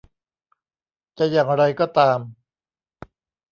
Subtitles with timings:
[1.17, 2.19] จะอย่างไรก็ตาม